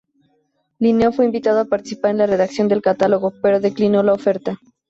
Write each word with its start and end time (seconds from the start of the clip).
Linneo 0.79 1.11
fue 1.11 1.25
invitado 1.25 1.59
a 1.59 1.65
participar 1.65 2.09
en 2.09 2.17
la 2.17 2.25
redacción 2.25 2.67
del 2.67 2.81
catálogo, 2.81 3.33
pero 3.39 3.59
declinó 3.59 4.01
la 4.01 4.13
oferta. 4.13 4.59